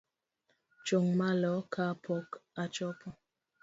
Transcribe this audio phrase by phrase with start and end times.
[0.85, 2.27] Chung' malo ka pok
[2.63, 3.09] achopo